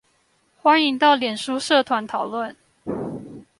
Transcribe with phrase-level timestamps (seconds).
[0.59, 2.55] 歡迎到臉書社團討論